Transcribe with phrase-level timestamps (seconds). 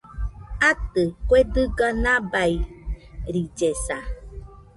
[0.69, 3.97] Atɨ, kue dɨga nabairillesa